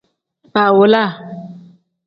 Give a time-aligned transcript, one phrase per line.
[0.53, 1.11] Baawolaa.